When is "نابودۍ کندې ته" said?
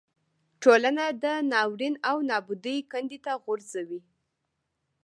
2.29-3.33